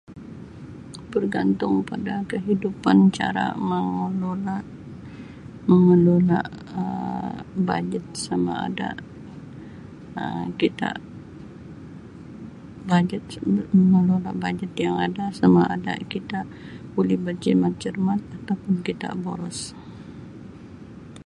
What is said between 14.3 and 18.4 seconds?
bajet yang ada sama ada kita boleh berjimat cermat